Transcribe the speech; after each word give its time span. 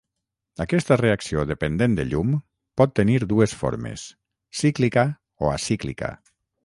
Aquesta 0.63 0.95
reacció 1.01 1.43
dependent 1.51 1.97
de 1.99 2.05
llum 2.13 2.33
pot 2.81 2.95
tenir 3.01 3.19
dues 3.35 3.53
formes: 3.61 4.07
cíclica 4.63 5.05
o 5.49 5.53
acíclica. 5.59 6.11